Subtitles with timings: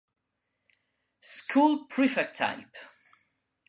[1.19, 2.75] School prefect type.